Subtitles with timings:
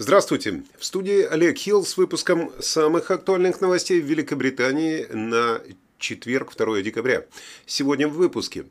[0.00, 0.62] Здравствуйте!
[0.78, 5.60] В студии Олег Хилл с выпуском самых актуальных новостей в Великобритании на
[5.98, 7.26] четверг, 2 декабря.
[7.66, 8.66] Сегодня в выпуске.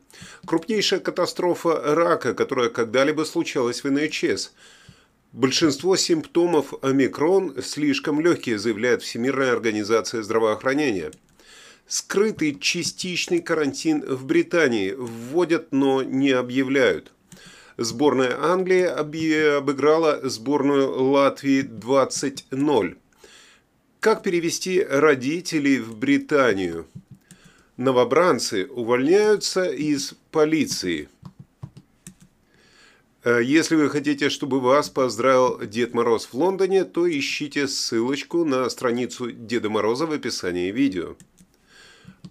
[0.46, 4.52] Крупнейшая катастрофа рака, которая когда-либо случалась в НХС.
[5.32, 11.12] Большинство симптомов омикрон слишком легкие, заявляет Всемирная организация здравоохранения.
[11.86, 17.12] Скрытый частичный карантин в Британии вводят, но не объявляют.
[17.80, 18.82] Сборная Англии
[19.56, 22.96] обыграла сборную Латвии 20-0.
[24.00, 26.88] Как перевести родителей в Британию?
[27.76, 31.08] Новобранцы увольняются из полиции.
[33.22, 38.68] Э, если вы хотите, чтобы вас поздравил Дед Мороз в Лондоне, то ищите ссылочку на
[38.70, 41.14] страницу Деда Мороза в описании видео.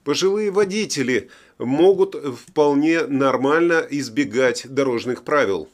[0.04, 1.30] Пожилые водители
[1.60, 5.70] могут вполне нормально избегать дорожных правил.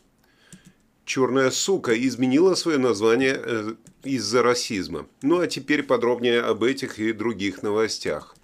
[1.06, 5.06] «Черная сука» изменила свое название э, из-за расизма.
[5.22, 8.36] Ну а теперь подробнее об этих и других новостях.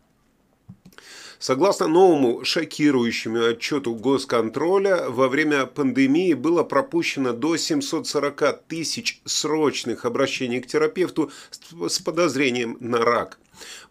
[1.40, 10.60] Согласно новому шокирующему отчету Госконтроля, во время пандемии было пропущено до 740 тысяч срочных обращений
[10.60, 11.32] к терапевту
[11.88, 13.40] с подозрением на рак.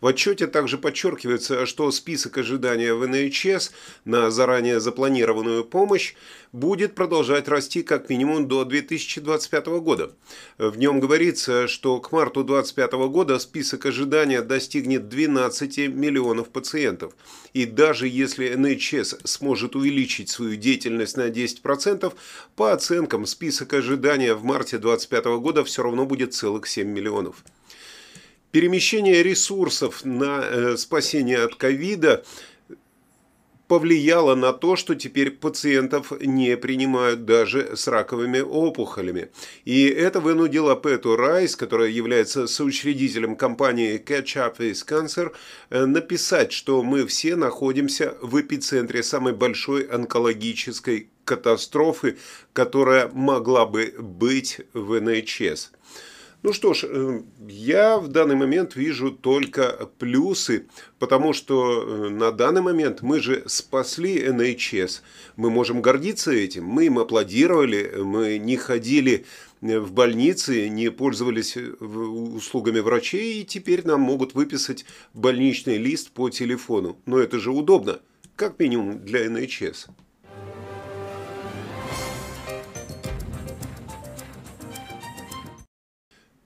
[0.00, 3.72] В отчете также подчеркивается, что список ожидания в НХС
[4.04, 6.14] на заранее запланированную помощь
[6.52, 10.12] будет продолжать расти как минимум до 2025 года.
[10.56, 17.14] В нем говорится, что к марту 2025 года список ожидания достигнет 12 миллионов пациентов.
[17.52, 22.12] И даже если НХС сможет увеличить свою деятельность на 10%,
[22.56, 27.44] по оценкам список ожидания в марте 2025 года все равно будет целых 7 миллионов.
[28.50, 32.24] Перемещение ресурсов на э, спасение от ковида
[33.68, 39.28] повлияло на то, что теперь пациентов не принимают даже с раковыми опухолями.
[39.66, 45.32] И это вынудило Пэту Райс, которая является соучредителем компании Catch Up With Cancer,
[45.68, 52.16] э, написать, что мы все находимся в эпицентре самой большой онкологической катастрофы,
[52.54, 55.72] которая могла бы быть в НХС.
[56.48, 60.64] Ну что ж, э, я в данный момент вижу только плюсы,
[60.98, 65.02] потому что э, на данный момент мы же спасли НХС.
[65.36, 66.64] Мы можем гордиться этим.
[66.64, 69.26] Мы им аплодировали, мы не ходили
[69.60, 76.30] э, в больницы, не пользовались услугами врачей, и теперь нам могут выписать больничный лист по
[76.30, 76.96] телефону.
[77.04, 78.00] Но это же удобно,
[78.36, 79.88] как минимум для НХС.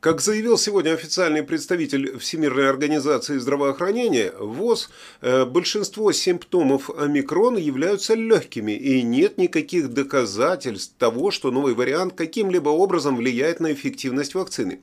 [0.03, 4.91] Как заявил сегодня официальный представитель Всемирной организации здравоохранения, ВОЗ,
[5.21, 12.71] э, большинство симптомов омикрон являются легкими и нет никаких доказательств того, что новый вариант каким-либо
[12.71, 14.81] образом влияет на эффективность вакцины.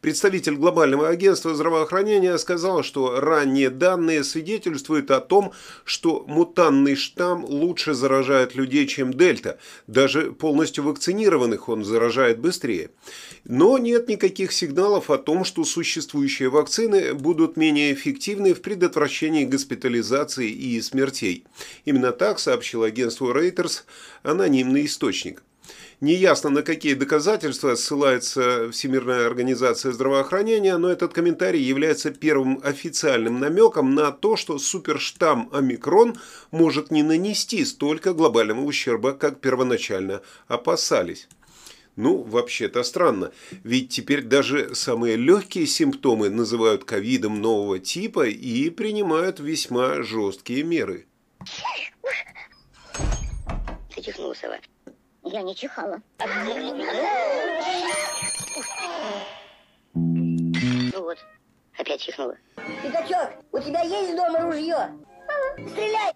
[0.00, 5.52] Представитель глобального агентства здравоохранения сказал, что ранние данные свидетельствуют о том,
[5.84, 9.58] что мутанный штамм лучше заражает людей, чем дельта.
[9.86, 12.90] Даже полностью вакцинированных он заражает быстрее.
[13.44, 20.50] Но нет никаких сигналов о том, что существующие вакцины будут менее эффективны в предотвращении госпитализации
[20.50, 21.44] и смертей.
[21.84, 23.82] Именно так сообщил агентству Reuters
[24.22, 25.42] анонимный источник.
[26.00, 33.94] Неясно, на какие доказательства ссылается Всемирная организация здравоохранения, но этот комментарий является первым официальным намеком
[33.94, 36.16] на то, что суперштамм омикрон
[36.50, 41.28] может не нанести столько глобального ущерба, как первоначально опасались.
[41.96, 43.32] Ну, вообще-то странно,
[43.64, 51.06] ведь теперь даже самые легкие симптомы называют ковидом нового типа и принимают весьма жесткие меры.
[51.38, 51.86] Ты.
[55.22, 56.00] Я не чихала.
[59.94, 61.18] Ну вот,
[61.78, 62.36] опять чихнула.
[62.82, 64.92] Пятачок, у тебя есть дома ружье?
[65.72, 66.12] Стреляй!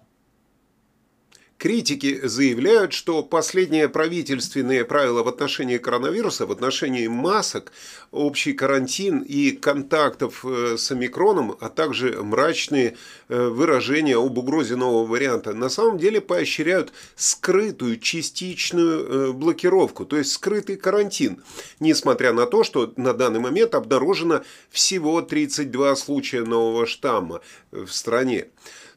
[1.60, 7.70] Критики заявляют, что последние правительственные правила в отношении коронавируса, в отношении масок,
[8.12, 12.96] общий карантин и контактов э, с омикроном, а также мрачные
[13.28, 20.16] э, выражения об угрозе нового варианта, на самом деле поощряют скрытую частичную э, блокировку, то
[20.16, 21.42] есть скрытый карантин,
[21.78, 24.40] несмотря на то, что на данный момент обнаружено
[24.70, 28.46] всего 32 случая нового штамма в стране.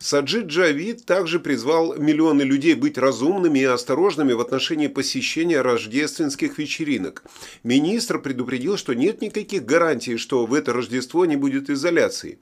[0.04, 6.60] Саджид Джавид также призвал миллионы людей людей быть разумными и осторожными в отношении посещения рождественских
[6.60, 7.24] вечеринок.
[7.64, 12.38] Министр предупредил, что нет никаких гарантий, что в это Рождество не будет изоляции.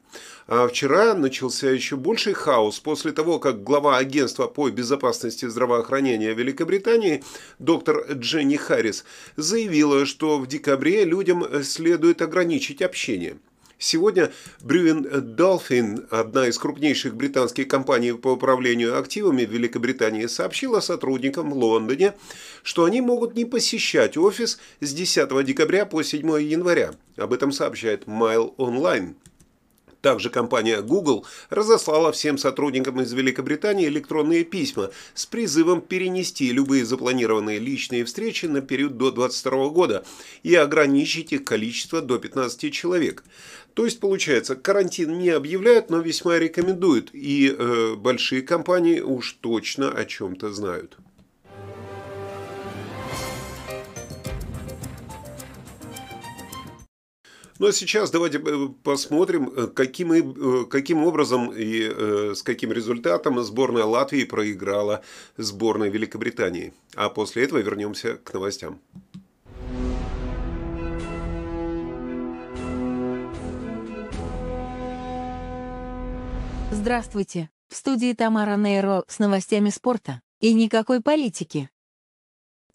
[0.48, 7.24] А вчера начался еще больший хаос после того, как глава агентства по безопасности здравоохранения Великобритании
[7.60, 9.06] доктор Дженни Харрис
[9.38, 13.38] заявила, что в декабре людям следует ограничить общение.
[13.83, 14.31] Сегодня
[14.62, 21.57] Брюин Dolphin, одна из крупнейших британских компаний по управлению активами в Великобритании, сообщила сотрудникам в
[21.57, 22.13] Лондоне,
[22.62, 26.92] что они могут не посещать офис с 10 декабря по 7 января.
[27.18, 29.16] Об этом сообщает Mail Online.
[30.01, 37.59] Также компания Google разослала всем сотрудникам из Великобритании электронные письма с призывом перенести любые запланированные
[37.59, 40.03] личные встречи на период до 2022 года
[40.42, 43.24] и ограничить их количество до 15 человек.
[43.75, 49.92] То есть, получается, карантин не объявляют, но весьма рекомендуют, и э, большие компании уж точно
[49.92, 50.98] о чем-то знают.
[57.62, 63.40] Ну а сейчас давайте э, посмотрим, э, каким, э, каким образом и с каким результатом
[63.44, 65.04] сборная Латвии проиграла
[65.38, 66.74] сборной Великобритании.
[66.96, 68.81] А после этого вернемся к новостям.
[76.72, 77.52] Здравствуйте!
[77.69, 80.24] В студии Тамара Нейро с новостями спорта.
[80.40, 81.69] И никакой политики.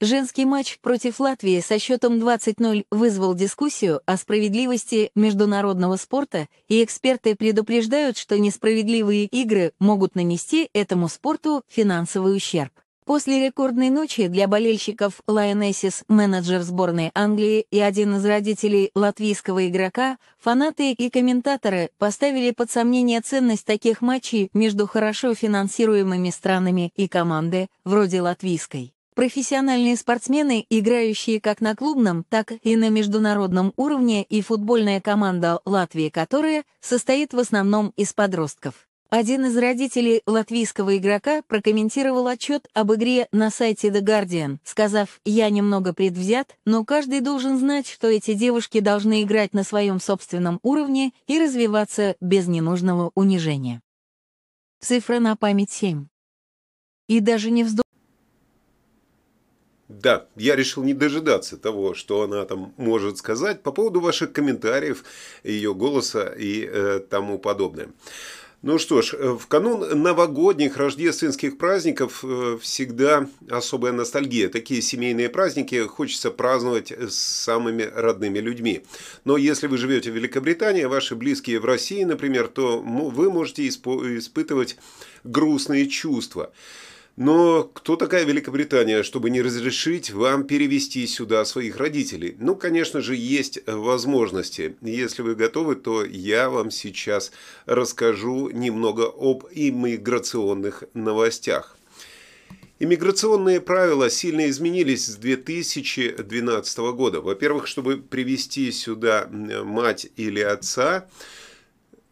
[0.00, 7.34] Женский матч против Латвии со счетом 20-0 вызвал дискуссию о справедливости международного спорта, и эксперты
[7.34, 12.72] предупреждают, что несправедливые игры могут нанести этому спорту финансовый ущерб.
[13.06, 20.19] После рекордной ночи для болельщиков Lionesses менеджер сборной Англии и один из родителей латвийского игрока,
[20.38, 27.69] фанаты и комментаторы поставили под сомнение ценность таких матчей между хорошо финансируемыми странами и команды,
[27.84, 28.95] вроде латвийской.
[29.16, 36.10] Профессиональные спортсмены, играющие как на клубном, так и на международном уровне, и футбольная команда Латвии,
[36.10, 38.86] которая состоит в основном из подростков.
[39.08, 45.48] Один из родителей латвийского игрока прокомментировал отчет об игре на сайте The Guardian, сказав «Я
[45.48, 51.12] немного предвзят, но каждый должен знать, что эти девушки должны играть на своем собственном уровне
[51.26, 53.80] и развиваться без ненужного унижения».
[54.78, 56.06] Цифра на память 7.
[57.08, 57.86] И даже не вздумайте
[59.88, 65.05] да, я решил не дожидаться того, что она там может сказать по поводу ваших комментариев,
[65.44, 67.88] ее голоса и э, тому подобное.
[68.62, 74.49] Ну что ж, э, в канун новогодних рождественских праздников э, всегда особая ностальгия.
[74.49, 78.83] Такие семейные праздники хочется праздновать с самыми родными людьми.
[79.25, 83.69] Но если вы живете в Великобритании, а ваши близкие в России, например, то вы можете
[83.69, 84.79] испытывать
[85.23, 86.50] грустные чувства.
[87.16, 92.36] Но кто такая Великобритания, чтобы не разрешить вам перевести сюда своих родителей?
[92.38, 94.76] Ну, конечно же, есть возможности.
[94.82, 97.32] Если вы готовы, то я вам сейчас
[97.64, 101.78] расскажу немного об иммиграционных новостях.
[102.78, 107.22] Иммиграционные правила сильно изменились с 2012 года.
[107.22, 111.08] Во-первых, чтобы привести сюда мать или отца,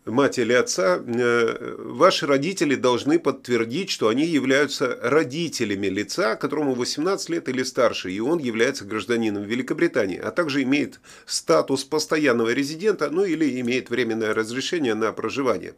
[0.04, 7.30] мать или отца, э, ваши родители должны подтвердить, что они являются родителями лица, которому 18
[7.30, 13.24] лет или старше, и он является гражданином Великобритании, а также имеет статус постоянного резидента, ну
[13.24, 15.74] или имеет временное разрешение на проживание.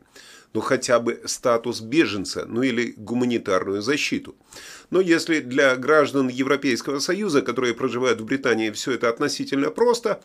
[0.55, 4.35] Ну хотя бы статус беженца, ну или гуманитарную защиту.
[4.91, 10.23] Но если для граждан Европейского Союза, которые проживают в Британии, все это относительно просто,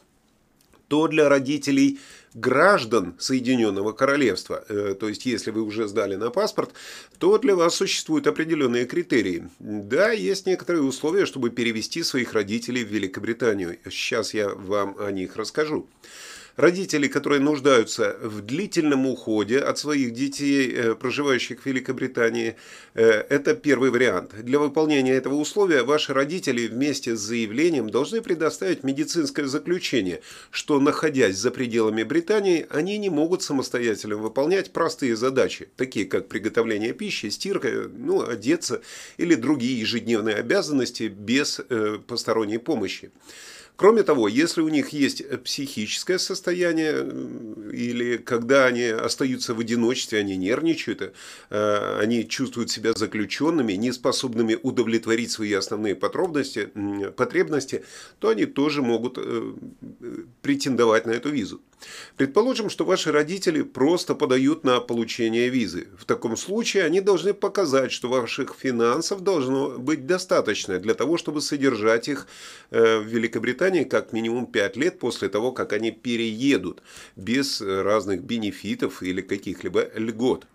[0.87, 1.99] то для родителей
[2.33, 6.71] граждан Соединенного Королевства, э, то есть если вы уже сдали на паспорт,
[7.19, 9.49] то для вас существуют определенные критерии.
[9.59, 13.77] Да, есть некоторые условия, чтобы перевести своих родителей в Великобританию.
[13.89, 15.87] Сейчас я вам о них расскажу.
[16.61, 22.55] Родители, которые нуждаются в длительном уходе от своих детей, э, проживающих в Великобритании,
[22.93, 24.35] э, это первый вариант.
[24.43, 31.35] Для выполнения этого условия ваши родители вместе с заявлением должны предоставить медицинское заключение, что, находясь
[31.35, 37.89] за пределами Британии, они не могут самостоятельно выполнять простые задачи, такие как приготовление пищи, стирка,
[37.91, 38.83] ну, одеться
[39.17, 43.09] или другие ежедневные обязанности без э, посторонней помощи.
[43.75, 47.05] Кроме того, если у них есть психическое состояние,
[47.73, 51.13] или когда они остаются в одиночестве, они нервничают,
[51.49, 56.69] э, они чувствуют себя заключенными, неспособными удовлетворить свои основные потребности,
[57.17, 57.83] потребности,
[58.19, 59.53] то они тоже могут э,
[60.41, 61.61] претендовать на эту визу.
[62.17, 65.87] Предположим, что ваши родители просто подают на получение визы.
[65.97, 71.41] В таком случае они должны показать, что ваших финансов должно быть достаточно для того, чтобы
[71.41, 72.27] содержать их
[72.69, 76.81] э, в Великобритании как минимум 5 лет после того, как они переедут
[77.15, 80.45] без разных бенефитов или каких-либо льгот.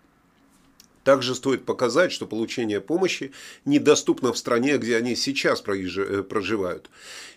[1.07, 3.31] Также стоит показать, что получение помощи
[3.63, 6.89] недоступно в стране, где они сейчас э, проживают.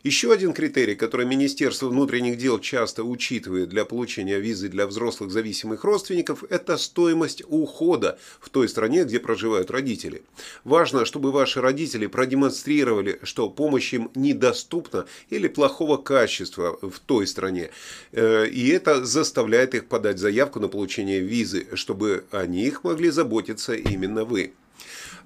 [0.02, 5.84] Еще один критерий, который Министерство внутренних дел часто учитывает для получения визы для взрослых зависимых
[5.84, 10.22] родственников, это стоимость ухода в той стране, где проживают родители.
[10.64, 17.70] Важно, чтобы ваши родители продемонстрировали, что помощь им недоступна или плохого качества в той стране.
[18.10, 23.59] Э, и это заставляет их подать заявку на получение визы, чтобы о них могли заботиться
[23.60, 24.52] находится именно вы.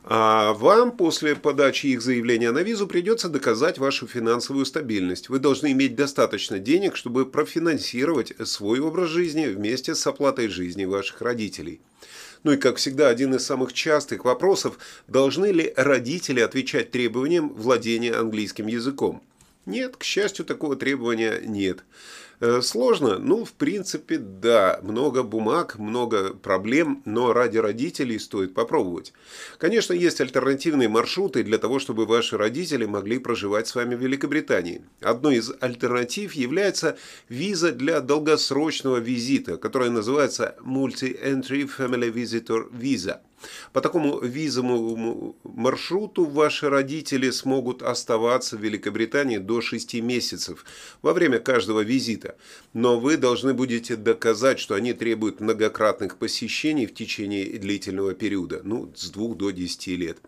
[0.06, 5.30] А вам после подачи их заявления на визу придется доказать вашу финансовую стабильность.
[5.30, 11.22] Вы должны иметь достаточно денег, чтобы профинансировать свой образ жизни вместе с оплатой жизни ваших
[11.22, 11.80] родителей.
[12.42, 18.12] Ну и, как всегда, один из самых частых вопросов– должны ли родители отвечать требованиям владения
[18.12, 19.22] английским языком?
[19.64, 21.84] Нет, к счастью, такого требования нет.
[22.44, 23.18] Э, сложно?
[23.18, 24.78] Ну, в принципе, да.
[24.82, 29.14] Много бумаг, много проблем, но ради родителей стоит попробовать.
[29.56, 34.82] Конечно, есть альтернативные маршруты для того, чтобы ваши родители могли проживать с вами в Великобритании.
[35.00, 36.98] Одной из альтернатив является
[37.30, 43.20] виза для долгосрочного визита, которая называется Multi-Entry Family Visitor Visa–
[43.72, 50.64] по такому визовому маршруту ваши родители смогут оставаться в Великобритании до 6 месяцев
[51.02, 52.36] во время каждого визита,
[52.72, 58.92] но вы должны будете доказать, что они требуют многократных посещений в течение длительного периода, ну,
[58.94, 60.18] с 2 до 10 лет.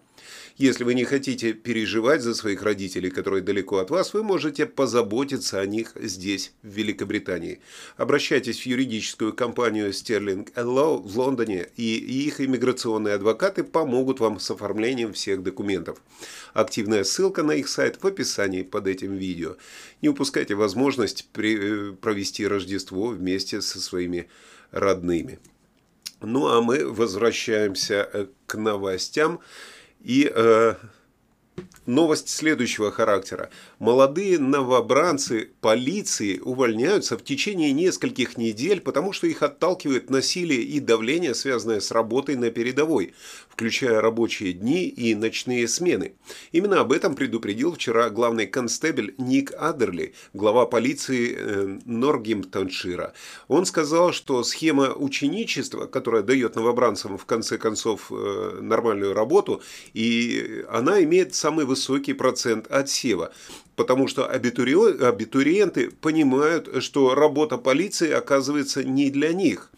[0.57, 5.61] Если вы не хотите переживать за своих родителей, которые далеко от вас, вы можете позаботиться
[5.61, 7.61] о них здесь, в Великобритании.
[7.97, 14.51] Обращайтесь в юридическую компанию Sterling Law в Лондоне, и их иммиграционные адвокаты помогут вам с
[14.51, 16.01] оформлением всех документов.
[16.55, 19.57] Активная ссылка на их сайт в описании под этим видео.
[20.01, 24.29] Не упускайте возможность э, провести Рождество вместе со своими
[24.71, 25.39] родными.
[26.23, 29.41] Ну а мы возвращаемся э, к новостям.
[30.07, 30.75] И э,
[31.85, 33.51] новость следующего характера.
[33.81, 41.35] Молодые новобранцы полиции увольняются в течение нескольких недель, потому что их отталкивает насилие и давление,
[41.35, 43.15] связанное с работой на передовой,
[43.57, 46.13] включая рабочие дни и ночные смены.
[46.53, 53.15] Именно об этом предупредил вчера главный констебель Ник Адерли, глава полиции э, Норгемптоншира.
[53.49, 59.63] Он сказал, что схема ученичества, которая дает новобранцам в конце концов э, нормальную работу,
[59.95, 63.33] и она имеет самый высокий процент отсева
[63.75, 69.71] потому что абитуриенты понимают, что работа полиции оказывается не для них.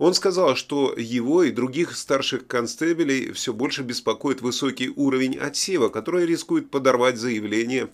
[0.00, 6.24] Он сказал, что его и других старших констебелей все больше беспокоит высокий уровень отсева, который
[6.24, 7.90] рискует подорвать заявление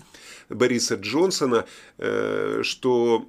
[0.49, 1.67] Бориса Джонсона,
[1.99, 3.27] э, что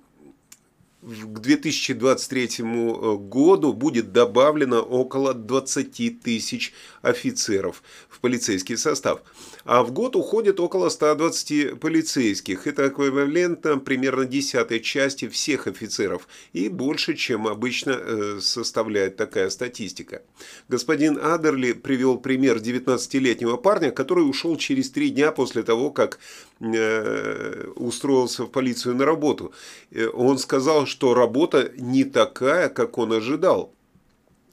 [1.02, 9.22] к 2023 э, году будет добавлено около 20 тысяч офицеров в полицейский состав.
[9.68, 12.68] А в год уходит около 120 полицейских.
[12.68, 16.30] Это эквивалентно примерно десятой части всех офицеров.
[16.54, 20.22] И больше, чем обычно э, составляет такая статистика.
[20.70, 26.20] Господин Адерли привел пример 19-летнего парня, который ушел через три дня после того, как
[26.62, 29.52] э, устроился в полицию на работу.
[30.14, 33.74] Он сказал, что работа не такая, как он ожидал.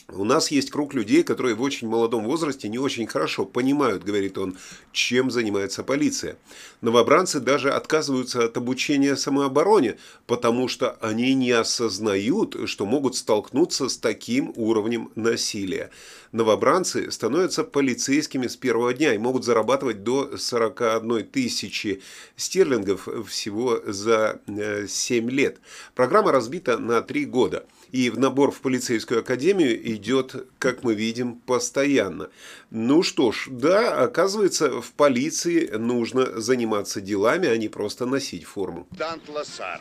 [0.08, 4.36] У нас есть круг людей, которые в очень молодом возрасте не очень хорошо понимают, говорит
[4.36, 4.58] он,
[4.92, 6.36] чем занимается полиция.
[6.82, 9.96] Новобранцы даже отказываются от обучения самообороне,
[10.26, 15.90] потому что они не осознают, что могут столкнуться с таким уровнем насилия.
[16.32, 22.02] Новобранцы становятся полицейскими с первого дня и могут зарабатывать до 41 тысячи
[22.36, 25.60] стерлингов всего за 7 э, лет.
[25.94, 31.36] Программа разбита на 3 года– и в набор в полицейскую академию идет, как мы видим,
[31.36, 32.30] постоянно.
[32.70, 38.86] Ну что ж, да, оказывается, в полиции нужно заниматься делами, а не просто носить форму.
[38.90, 39.80] Дант Лассар,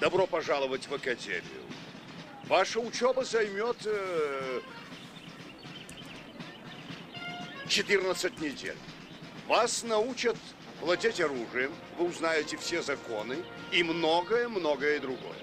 [0.00, 1.62] добро пожаловать в академию.
[2.48, 4.60] Ваша учеба займет э,
[7.68, 8.76] 14 недель.
[9.48, 10.36] Вас научат
[10.80, 13.36] владеть оружием, вы узнаете все законы
[13.72, 15.36] и многое-многое другое.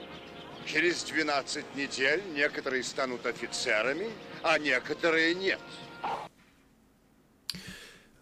[0.65, 4.07] Через 12 недель некоторые станут офицерами,
[4.41, 5.59] а некоторые нет.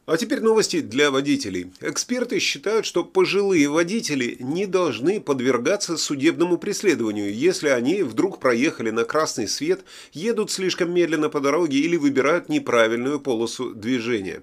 [0.08, 1.72] А теперь новости для водителей.
[1.80, 9.06] Эксперты считают, что пожилые водители не должны подвергаться судебному преследованию, если они вдруг проехали на
[9.06, 14.42] красный свет, едут слишком медленно по дороге или выбирают неправильную полосу движения.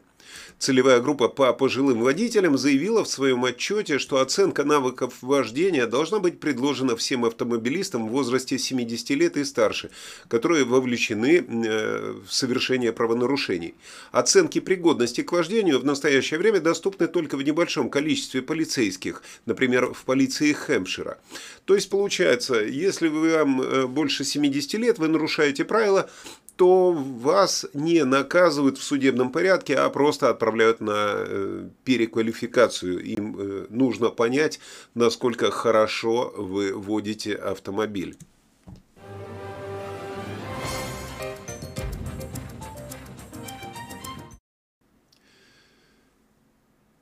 [0.58, 6.40] Целевая группа по пожилым водителям заявила в своем отчете, что оценка навыков вождения должна быть
[6.40, 9.90] предложена всем автомобилистам в возрасте 70 лет и старше,
[10.26, 13.74] которые вовлечены э, в совершение правонарушений.
[14.10, 20.04] Оценки пригодности к вождению в настоящее время доступны только в небольшом количестве полицейских, например, в
[20.04, 21.18] полиции Хэмпшира.
[21.66, 26.10] То есть получается, если вам э, больше 70 лет, вы нарушаете правила,
[26.58, 32.98] то вас не наказывают в судебном порядке, а просто отправляют на э, переквалификацию.
[32.98, 34.58] Им э, нужно понять,
[34.92, 38.16] насколько хорошо вы водите автомобиль.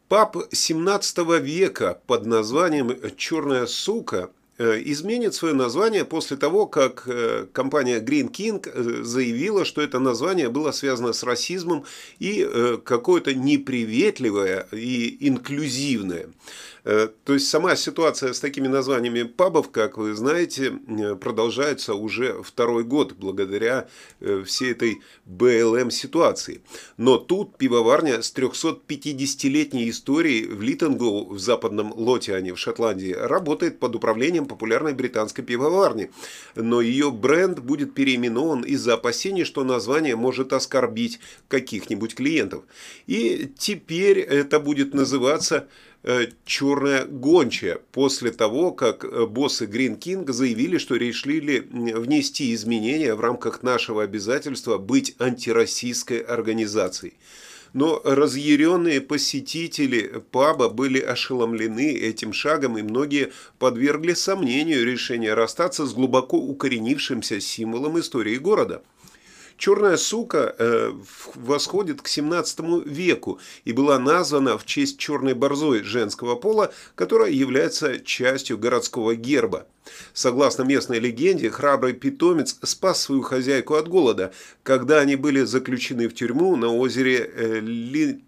[0.08, 8.00] Пап 17 века под названием «Черная сука» изменит свое название после того, как э, компания
[8.00, 11.84] Green King э, заявила, что это название было связано с расизмом
[12.18, 12.48] и
[12.84, 16.28] какое-то неприветливое и инклюзивное.
[16.86, 22.40] Э, то есть сама ситуация с такими названиями пабов, как вы знаете, э, продолжается уже
[22.44, 23.88] второй год благодаря
[24.20, 26.62] э, всей этой БЛМ ситуации.
[26.96, 33.96] Но тут пивоварня с 350-летней историей в Литтенгоу в западном Лотиане в Шотландии работает под
[33.96, 36.10] управлением популярной британской пивоварни.
[36.54, 42.64] Но ее бренд будет переименован из-за опасений, что название может оскорбить каких-нибудь клиентов.
[43.06, 45.68] И теперь это будет называться
[46.08, 53.16] Э, черная гончая после того, как э, боссы Green King заявили, что решили внести изменения
[53.16, 57.14] в рамках нашего обязательства быть антироссийской организацией.
[57.76, 65.92] Но разъяренные посетители паба были ошеломлены этим шагом, и многие подвергли сомнению решение расстаться с
[65.92, 68.82] глубоко укоренившимся символом истории города–
[69.56, 70.92] Черная сука э,
[71.34, 77.98] восходит к 17 веку и была названа в честь черной борзой женского пола, которая является
[78.00, 79.66] частью городского герба.
[80.12, 84.32] Согласно местной легенде, храбрый питомец спас свою хозяйку от голода,
[84.62, 88.22] когда они были заключены в тюрьму на озере э, Ли...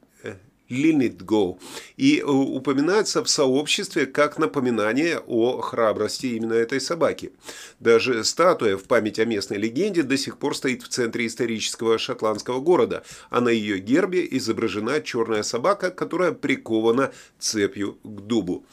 [0.69, 1.61] Линитгоу
[1.97, 7.33] и э, упоминается в сообществе как напоминание о храбрости именно этой собаки.
[7.81, 12.61] Даже статуя в память о местной легенде до сих пор стоит в центре исторического шотландского
[12.61, 18.65] города, а на ее гербе изображена черная собака, которая прикована цепью к дубу.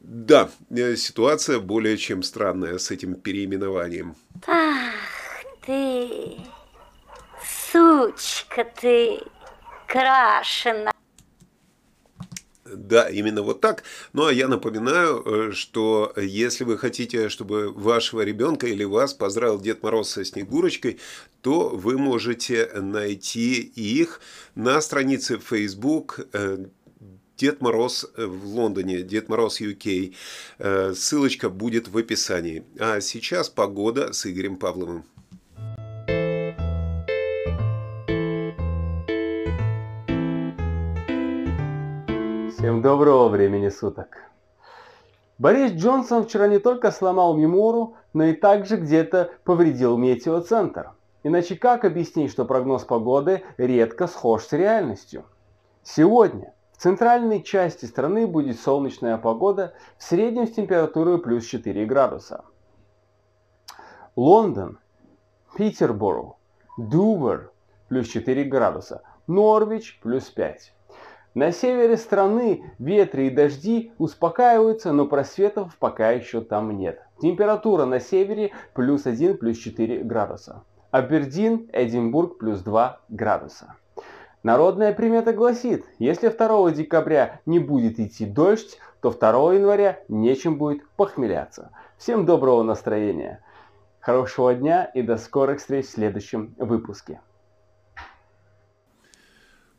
[0.00, 4.14] Да, э, ситуация более чем странная с этим переименованием.
[4.46, 4.92] Ах
[5.64, 6.36] ты,
[7.70, 9.20] сучка ты!
[9.86, 10.92] Крашена.
[12.74, 13.84] Да, именно вот так.
[14.12, 19.60] Ну а я напоминаю, э, что если вы хотите, чтобы вашего ребенка или вас поздравил
[19.60, 20.98] Дед Мороз со Снегурочкой,
[21.42, 24.20] то вы можете найти их
[24.54, 26.66] на странице Facebook э,
[27.36, 30.14] Дед Мороз в Лондоне, Дед Мороз UK.
[30.58, 32.64] Э, ссылочка будет в описании.
[32.78, 35.04] А сейчас погода с Игорем Павловым.
[42.62, 44.18] Всем доброго времени суток.
[45.36, 50.92] Борис Джонсон вчера не только сломал Мемору, но и также где-то повредил метеоцентр.
[51.24, 55.24] Иначе как объяснить, что прогноз погоды редко схож с реальностью?
[55.82, 62.44] Сегодня в центральной части страны будет солнечная погода в среднем с температурой плюс 4 градуса.
[64.14, 64.78] Лондон,
[65.56, 66.34] Питерборо,
[66.78, 67.50] Дувер
[67.88, 70.72] плюс 4 градуса, Норвич плюс 5.
[71.34, 77.00] На севере страны ветры и дожди успокаиваются, но просветов пока еще там нет.
[77.22, 80.62] Температура на севере плюс 1, плюс 4 градуса.
[80.90, 83.76] Абердин, Эдинбург плюс 2 градуса.
[84.42, 90.86] Народная примета гласит, если 2 декабря не будет идти дождь, то 2 января нечем будет
[90.96, 91.70] похмеляться.
[91.96, 93.42] Всем доброго настроения,
[94.00, 97.20] хорошего дня и до скорых встреч в следующем выпуске.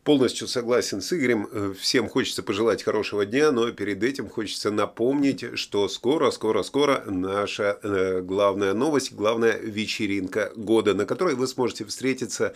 [0.04, 1.48] Полностью согласен с Игорем.
[1.50, 7.06] Э, всем хочется пожелать хорошего дня, но перед этим хочется напомнить, что скоро, скоро, скоро
[7.08, 12.54] наша э, главная новость, главная вечеринка года, на которой вы сможете встретиться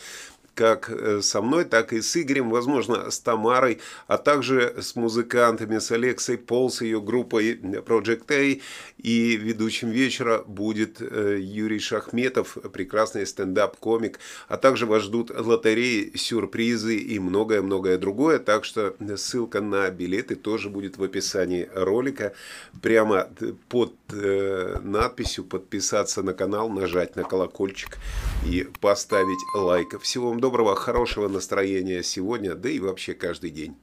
[0.57, 5.77] как э, со мной, так и с Игорем, возможно, с Тамарой, а также с музыкантами,
[5.77, 8.59] с Алексой Пол, с ее группой Project A.
[8.97, 14.19] И ведущим вечера будет э, Юрий Шахметов, прекрасный стендап-комик.
[14.47, 18.39] А также вас ждут лотереи, сюрпризы и многое-многое другое.
[18.39, 22.33] Так что ссылка на билеты тоже будет в описании ролика.
[22.81, 23.29] Прямо
[23.69, 27.99] под э, надписью подписаться на канал, нажать на колокольчик
[28.43, 30.01] и поставить лайк.
[30.01, 33.75] Всего вам доброго, хорошего настроения сегодня, да и вообще каждый день.